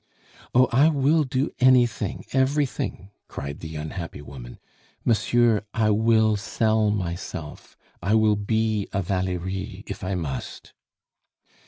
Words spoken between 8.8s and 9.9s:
a Valerie,